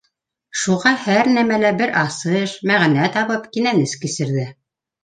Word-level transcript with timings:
Шуға 0.61 0.93
һәр 1.03 1.29
нәмәлә 1.35 1.73
бер 1.83 1.93
асыш, 2.01 2.57
мәғәнә 2.73 3.13
табып, 3.19 3.49
кинәнес 3.59 3.99
кисерҙе 4.05 4.53